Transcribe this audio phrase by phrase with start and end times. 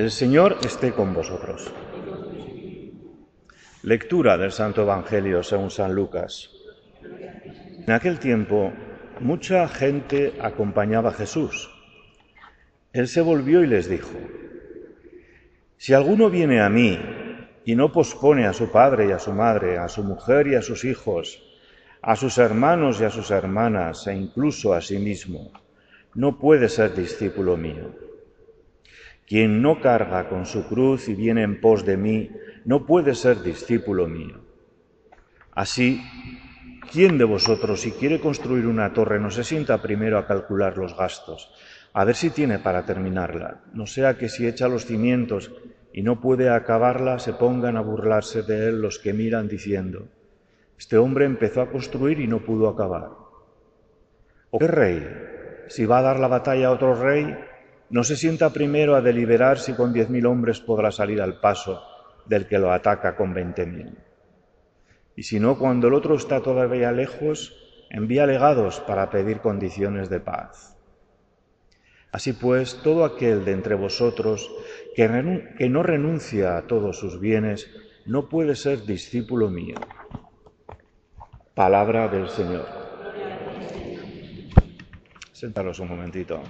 [0.00, 1.70] El Señor esté con vosotros.
[3.82, 6.48] Lectura del Santo Evangelio según San Lucas.
[7.86, 8.72] En aquel tiempo
[9.20, 11.68] mucha gente acompañaba a Jesús.
[12.94, 14.16] Él se volvió y les dijo,
[15.76, 16.98] Si alguno viene a mí
[17.66, 20.62] y no pospone a su padre y a su madre, a su mujer y a
[20.62, 21.42] sus hijos,
[22.00, 25.52] a sus hermanos y a sus hermanas e incluso a sí mismo,
[26.14, 28.09] no puede ser discípulo mío.
[29.30, 32.32] Quien no carga con su cruz y viene en pos de mí,
[32.64, 34.40] no puede ser discípulo mío.
[35.52, 36.02] Así,
[36.90, 40.96] ¿quién de vosotros, si quiere construir una torre, no se sienta primero a calcular los
[40.96, 41.48] gastos,
[41.92, 43.60] a ver si tiene para terminarla?
[43.72, 45.52] No sea que si echa los cimientos
[45.92, 50.08] y no puede acabarla, se pongan a burlarse de él los que miran diciendo,
[50.76, 53.10] este hombre empezó a construir y no pudo acabar.
[54.50, 55.06] ¿O qué rey,
[55.68, 57.32] si va a dar la batalla a otro rey,
[57.90, 61.82] no se sienta primero a deliberar si con diez mil hombres podrá salir al paso
[62.26, 63.98] del que lo ataca con veinte mil?
[65.16, 67.56] Y si no, cuando el otro está todavía lejos,
[67.90, 70.76] envía legados para pedir condiciones de paz.
[72.12, 74.50] Así pues, todo aquel de entre vosotros
[74.94, 75.08] que,
[75.68, 77.70] no renuncia a todos sus bienes
[78.06, 79.76] no puede ser discípulo mío.
[81.54, 82.66] Palabra del Señor.
[85.32, 86.42] Sentaros un momentito.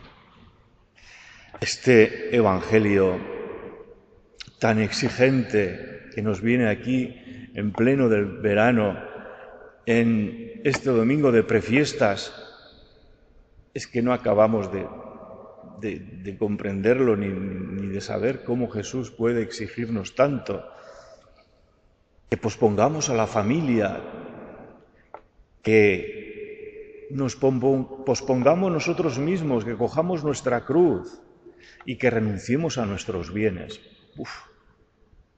[1.60, 3.18] Este Evangelio
[4.58, 7.14] tan exigente que nos viene aquí
[7.54, 8.96] en pleno del verano,
[9.84, 12.32] en este domingo de prefiestas,
[13.74, 14.86] es que no acabamos de,
[15.80, 20.64] de, comprenderlo ni de saber cómo Jesús puede exigirnos tanto.
[22.30, 24.00] Que pospongamos a la familia,
[25.62, 31.20] que nos pospongamos nosotros mismos, que cojamos nuestra cruz
[31.84, 33.80] y que renunciemos a nuestros bienes.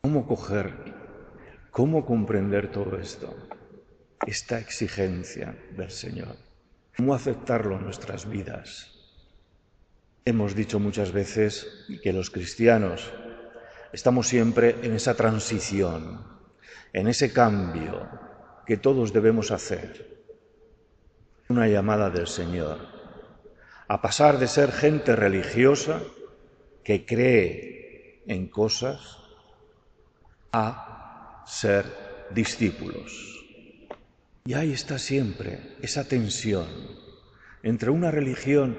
[0.01, 0.73] ¿Cómo coger,
[1.71, 3.37] cómo comprender todo esto?
[4.27, 6.37] Esta exigencia del Señor.
[6.97, 8.93] ¿Cómo aceptarlo en nuestras vidas?
[10.25, 13.13] Hemos dicho muchas veces que los cristianos
[13.93, 16.25] estamos siempre en esa transición,
[16.93, 18.09] en ese cambio
[18.67, 20.23] que todos debemos hacer.
[21.49, 22.93] Una llamada del Señor
[23.93, 26.01] a pasar de ser gente religiosa
[26.85, 29.19] que cree en cosas
[30.53, 31.87] a ser
[32.31, 33.45] discípulos.
[34.45, 36.67] Y ahí está siempre esa tensión
[37.63, 38.77] entre una religión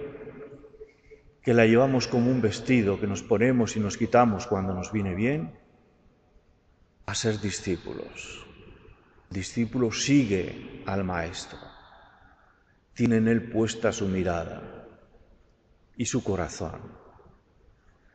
[1.42, 5.14] que la llevamos como un vestido que nos ponemos y nos quitamos cuando nos viene
[5.14, 5.58] bien,
[7.06, 8.46] a ser discípulos.
[9.30, 11.60] El discípulo sigue al Maestro,
[12.94, 14.88] tiene en él puesta su mirada
[15.98, 17.03] y su corazón.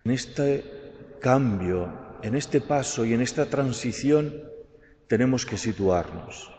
[0.04, 0.64] En este
[1.20, 1.92] cambio,
[2.22, 4.42] en este paso y en esta transición
[5.06, 6.50] tenemos que situarnos,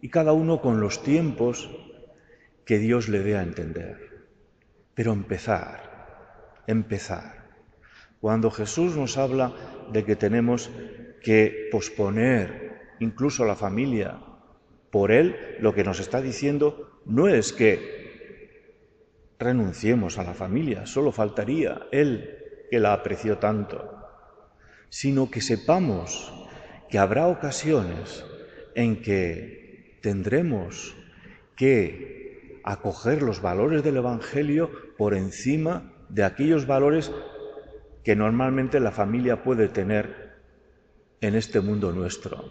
[0.00, 1.70] y cada uno con los tiempos
[2.64, 4.26] que Dios le dé a entender,
[4.94, 5.86] pero empezar
[6.66, 7.46] empezar.
[8.20, 9.54] Cuando Jesús nos habla
[9.92, 10.70] de que tenemos
[11.22, 14.18] que posponer incluso la familia
[14.90, 17.96] por Él, lo que nos está diciendo no es que
[19.38, 22.38] renunciemos a la familia, solo faltaría Él
[22.70, 23.96] que la apreció tanto,
[24.88, 26.32] sino que sepamos
[26.88, 28.24] que habrá ocasiones
[28.74, 30.94] en que tendremos
[31.56, 37.10] que acoger los valores del Evangelio por encima de aquellos valores
[38.04, 40.36] que normalmente la familia puede tener
[41.20, 42.50] en este mundo nuestro,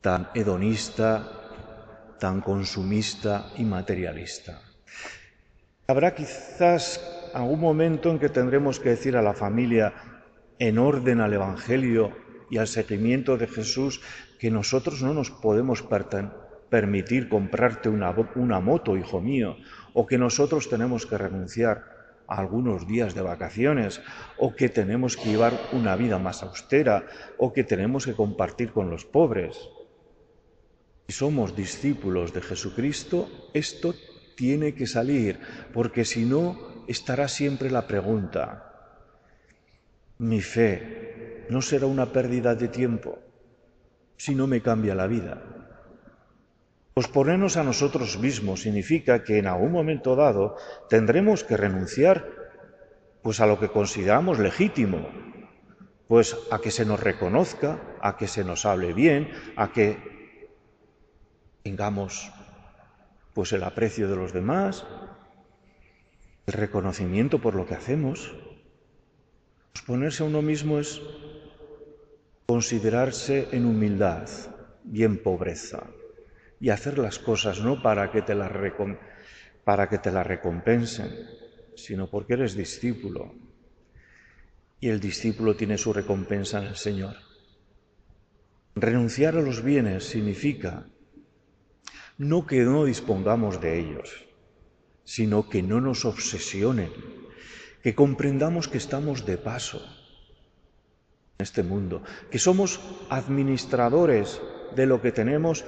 [0.00, 4.60] tan hedonista, tan consumista y materialista.
[5.86, 7.00] Habrá quizás
[7.34, 9.94] algún momento en que tendremos que decir a la familia,
[10.58, 12.12] en orden al Evangelio
[12.50, 14.00] y al seguimiento de Jesús,
[14.38, 15.84] que nosotros no nos podemos
[16.70, 18.12] permitir comprarte una,
[18.60, 19.56] moto, hijo mío,
[19.92, 21.84] o que nosotros tenemos que renunciar
[22.26, 24.00] algunos días de vacaciones,
[24.38, 27.04] o que tenemos que llevar una vida más austera,
[27.38, 29.58] o que tenemos que compartir con los pobres.
[31.08, 33.94] Si somos discípulos de Jesucristo, esto
[34.36, 35.40] tiene que salir,
[35.74, 38.98] porque si no, estará siempre la pregunta,
[40.18, 43.18] ¿mi fe no será una pérdida de tiempo
[44.16, 45.40] si no me cambia la vida?
[46.92, 50.56] Posponernos a nosotros mismos significa que en algún momento dado
[50.88, 52.26] tendremos que renunciar
[53.22, 55.08] pues a lo que consideramos legítimo,
[56.08, 60.50] pues a que se nos reconozca, a que se nos hable bien, a que
[61.62, 62.32] tengamos
[63.32, 64.84] pues el aprecio de los demás,
[66.46, 68.34] el reconocimiento por lo que hacemos.
[69.86, 71.00] Ponerse a uno mismo es
[72.46, 74.28] considerarse en humildad
[74.92, 75.86] y en pobreza
[76.58, 78.50] y hacer las cosas no para que te las,
[79.64, 81.10] para que te las recompensen,
[81.74, 83.34] sino porque eres discípulo
[84.80, 87.16] y el discípulo tiene su recompensa en el Señor.
[88.74, 90.86] Renunciar a los bienes significa
[92.18, 94.26] no que no dispongamos de ellos,
[95.10, 96.92] sino que no nos obsesionen,
[97.82, 99.82] que comprendamos que estamos de paso
[101.36, 102.78] en este mundo, que somos
[103.10, 104.40] administradores
[104.76, 105.64] de lo que tenemos,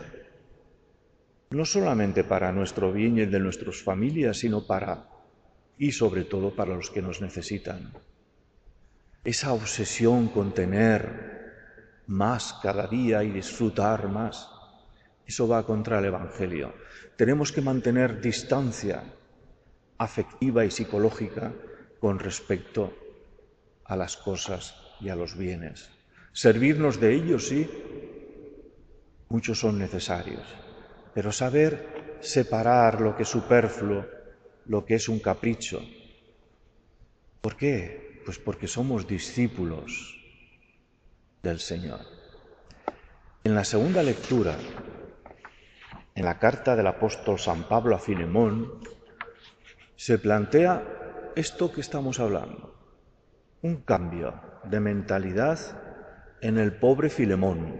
[1.51, 5.09] no solamente para nuestro bien y el de nuestras familias, sino para
[5.77, 7.93] y sobre todo para los que nos necesitan.
[9.25, 14.49] Esa obsesión con tener más cada día y disfrutar más,
[15.27, 16.75] eso va contra el Evangelio.
[17.17, 19.03] Tenemos que mantener distancia
[19.99, 21.53] afectiva y psicológica
[22.01, 22.93] con respecto
[23.85, 25.91] a las cosas y a los bienes.
[26.33, 27.69] Servirnos de ellos, sí,
[29.29, 30.43] muchos son necesarios,
[31.15, 34.07] pero saber separar lo que es superfluo,
[34.67, 35.83] lo que es un capricho.
[37.41, 38.23] ¿Por qué?
[38.25, 40.19] Pues porque somos discípulos
[41.43, 42.01] del Señor.
[43.45, 44.57] En la segunda lectura,
[46.15, 48.81] en la carta del apóstol San Pablo a Filemón,
[50.03, 52.75] se plantea esto que estamos hablando,
[53.63, 54.35] un cambio
[54.65, 55.61] de mentalidad
[56.41, 57.73] en el pobre Filemón.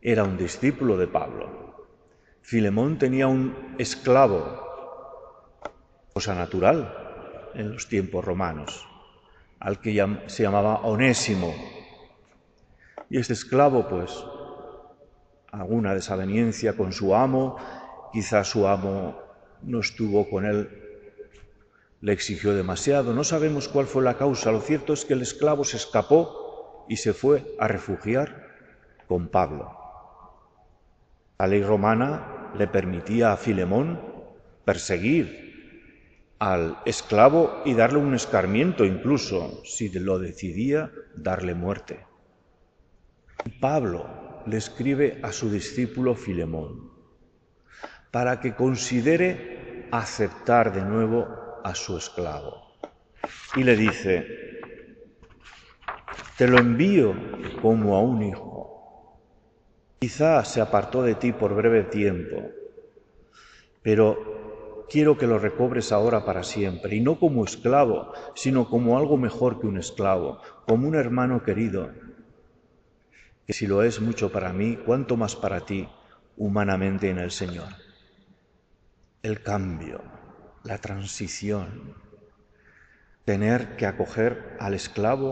[0.00, 1.88] Era un discípulo de Pablo.
[2.40, 5.58] Filemón tenía un esclavo,
[6.14, 8.86] cosa natural en los tiempos romanos,
[9.58, 11.52] al que se llamaba Onésimo.
[13.10, 14.24] Y este esclavo, pues,
[15.50, 17.56] alguna desaveniencia con su amo,
[18.12, 19.20] quizás su amo
[19.62, 20.78] no estuvo con él
[22.02, 25.64] le exigió demasiado, no sabemos cuál fue la causa, lo cierto es que el esclavo
[25.64, 28.48] se escapó y se fue a refugiar
[29.06, 29.78] con Pablo.
[31.38, 34.00] La ley romana le permitía a Filemón
[34.64, 42.04] perseguir al esclavo y darle un escarmiento incluso, si lo decidía, darle muerte.
[43.60, 46.90] Pablo le escribe a su discípulo Filemón
[48.10, 52.72] para que considere aceptar de nuevo a su esclavo.
[53.56, 54.26] Y le dice,
[56.36, 57.14] te lo envío
[57.60, 59.18] como a un hijo.
[60.00, 62.50] Quizás se apartó de ti por breve tiempo,
[63.82, 69.16] pero quiero que lo recobres ahora para siempre, y no como esclavo, sino como algo
[69.16, 71.90] mejor que un esclavo, como un hermano querido,
[73.46, 75.88] que si lo es mucho para mí, cuánto más para ti,
[76.36, 77.68] humanamente en el Señor.
[79.22, 80.21] El cambio
[80.64, 81.94] la transición,
[83.24, 85.30] tener que acoger al esclavo